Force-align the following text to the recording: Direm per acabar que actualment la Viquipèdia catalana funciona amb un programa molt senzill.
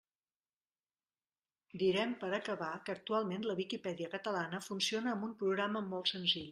Direm 1.83 2.17
per 2.25 2.31
acabar 2.37 2.71
que 2.87 2.97
actualment 2.97 3.49
la 3.51 3.59
Viquipèdia 3.63 4.13
catalana 4.17 4.65
funciona 4.73 5.17
amb 5.17 5.29
un 5.33 5.41
programa 5.45 5.89
molt 5.95 6.15
senzill. 6.19 6.49